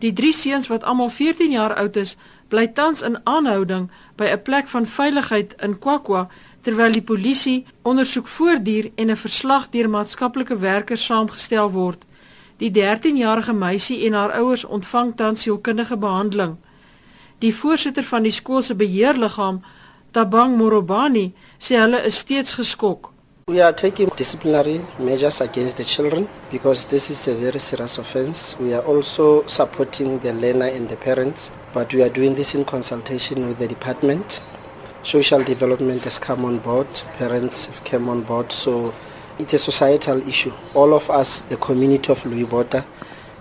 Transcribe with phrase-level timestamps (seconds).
[0.00, 2.16] Die drie seuns wat almal 14 jaar oud is,
[2.48, 6.28] bly tans in aanhouding by 'n plek van veiligheid in Kwakwa
[6.62, 12.04] terwyl die polisie ondersoek voortduur en 'n verslag deur maatskaplike werkers saamgestel word.
[12.56, 16.56] Die 13-jarige meisie en haar ouers ontvang tans sielkundige behandeling.
[17.38, 19.62] Die voorsitter van die skool se beheerliggaam,
[20.10, 23.12] Tabang Morobani, sê hulle is steeds geskok.
[23.46, 28.56] We are taking disciplinary measures against the children because this is a very serious offense.
[28.58, 32.64] We are also supporting the learner and the parents, but we are doing this in
[32.64, 34.40] consultation with the department.
[35.02, 36.86] Social development has come on board,
[37.18, 38.92] parents have come on board, so
[39.38, 40.52] it's a societal issue.
[40.74, 42.84] All of us, the community of Louis Bota,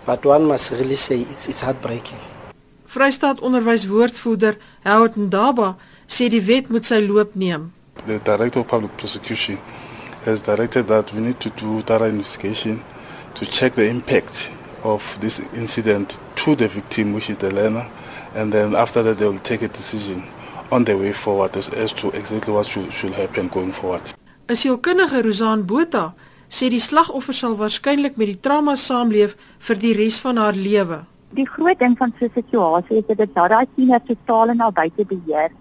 [0.06, 2.20] but one must really say it's, it's heartbreaking.
[2.88, 5.76] Vrystaat onderwyswoordvoerder Howard Ndaba
[6.08, 7.72] sê die wet moet sy loop neem.
[8.08, 9.60] The Director of Public Prosecution
[10.30, 12.84] has directed that we need to do thorough investigation
[13.36, 14.52] to check the impact
[14.84, 17.86] of this incident to the victim, which is the learner,
[18.36, 20.24] and then after that they will take a decision
[20.72, 24.02] on the way forward as, as to exactly what should, should happen going forward.
[24.50, 26.14] 'n Sielkundige Rosan Botha
[26.50, 29.36] sê die slagoffer sal waarskynlik met die trauma saamleef
[29.68, 31.04] vir die res van haar lewe.
[31.38, 34.72] Die groot ding van so 'n situasie is dat dit daai tiener totaal en al
[34.72, 35.52] buite beheer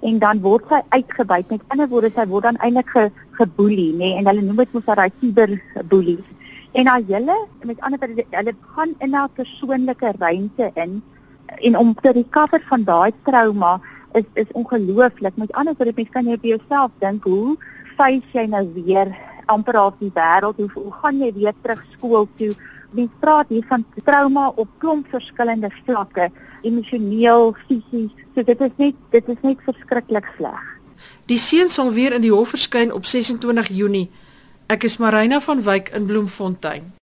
[0.00, 1.50] en dan word sy uitgebuit.
[1.50, 3.04] Met ander woorde, sy word dan eintlik ge,
[3.38, 6.26] geboelie, nê, nee, en hulle noem dit mos daai cyberboelies.
[6.78, 11.02] En al julle met ander woorde, hulle gaan in 'n persoonlike ruimte in
[11.46, 13.80] en om te recover van daai trauma
[14.12, 15.36] is is ongelooflik.
[15.36, 17.56] Met ander woorde, mens kan jy op jouself dink, hoe
[17.96, 20.56] face jy nou weer amper op die wêreld?
[20.56, 22.54] Hoe, hoe gaan jy weer terug skool toe?
[22.96, 26.30] Mens praat hier van trauma op klomp verskillende vlakke,
[26.62, 28.14] emosioneel, fisies.
[28.34, 30.64] So dit is net dit is net verskriklik sleg.
[31.28, 34.08] Die seun sal weer in die hof verskyn op 26 Junie.
[34.68, 36.92] Ek is Marina van Wyk in Bloemfontein.